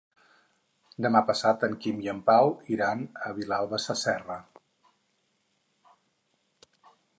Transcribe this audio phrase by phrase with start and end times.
[1.05, 4.41] Demà passat en Quim i en Pau iran a Vilalba Sasserra.